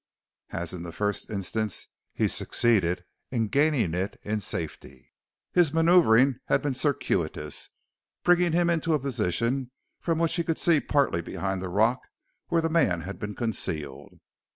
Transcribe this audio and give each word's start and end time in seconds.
As 0.49 0.73
in 0.73 0.81
the 0.81 0.91
first 0.91 1.29
instance 1.29 1.87
he 2.15 2.27
succeeded 2.27 3.05
in 3.29 3.49
gaining 3.49 3.93
it 3.93 4.19
in 4.23 4.39
safety. 4.39 5.11
His 5.51 5.75
maneuvering 5.75 6.39
had 6.47 6.63
been 6.63 6.73
circuitous, 6.73 7.69
bringing 8.23 8.53
him 8.53 8.67
into 8.67 8.95
a 8.95 8.99
position 8.99 9.69
from 9.99 10.17
which 10.17 10.37
he 10.37 10.43
could 10.43 10.57
see 10.57 10.79
partly 10.79 11.21
behind 11.21 11.61
the 11.61 11.69
rock 11.69 11.99
where 12.47 12.63
the 12.63 12.67
man 12.67 13.01
had 13.01 13.19
been 13.19 13.35
concealed. 13.35 14.17